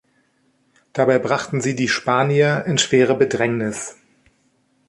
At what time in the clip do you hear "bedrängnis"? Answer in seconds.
3.15-3.97